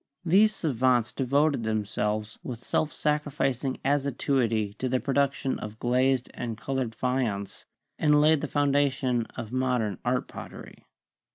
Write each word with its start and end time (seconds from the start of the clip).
These 0.25 0.55
savants 0.55 1.13
devoted 1.13 1.61
them 1.63 1.85
selves 1.85 2.39
with 2.41 2.57
self 2.63 2.91
sacrificing 2.91 3.79
assiduity 3.85 4.73
to 4.79 4.89
the 4.89 4.99
production 4.99 5.59
of 5.59 5.77
glazed 5.77 6.27
and 6.33 6.57
colored 6.57 6.95
faience, 6.95 7.65
and 7.99 8.19
laid 8.19 8.41
the 8.41 8.47
foundation 8.47 9.27
of 9.37 9.51
mod 9.51 9.81
ern 9.81 9.97
art 10.03 10.27
pottery. 10.27 10.87